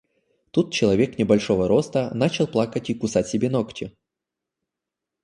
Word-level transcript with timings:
Тут 0.51 0.73
человек 0.73 1.19
небольшого 1.19 1.67
роста 1.67 2.11
начал 2.15 2.47
плакать 2.47 2.89
и 2.89 2.95
кусать 2.95 3.27
себе 3.27 3.51
ногти. 3.51 3.95